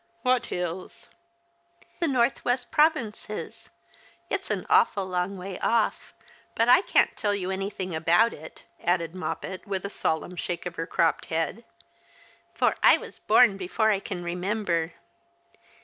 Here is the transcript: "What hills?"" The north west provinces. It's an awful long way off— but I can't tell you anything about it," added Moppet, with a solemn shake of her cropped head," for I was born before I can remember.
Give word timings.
"What 0.23 0.47
hills?"" 0.47 1.09
The 1.99 2.07
north 2.07 2.43
west 2.43 2.71
provinces. 2.71 3.69
It's 4.31 4.49
an 4.49 4.65
awful 4.67 5.05
long 5.05 5.37
way 5.37 5.59
off— 5.59 6.15
but 6.55 6.67
I 6.67 6.81
can't 6.81 7.15
tell 7.15 7.35
you 7.35 7.51
anything 7.51 7.93
about 7.93 8.33
it," 8.33 8.65
added 8.83 9.13
Moppet, 9.13 9.67
with 9.67 9.85
a 9.85 9.91
solemn 9.91 10.35
shake 10.35 10.65
of 10.65 10.75
her 10.77 10.87
cropped 10.87 11.25
head," 11.25 11.63
for 12.55 12.73
I 12.81 12.97
was 12.97 13.19
born 13.19 13.57
before 13.57 13.91
I 13.91 13.99
can 13.99 14.23
remember. 14.23 14.93